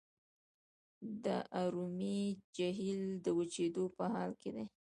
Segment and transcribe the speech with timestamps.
[1.25, 1.25] د
[1.61, 4.65] ارومیې جهیل د وچیدو په حال کې دی.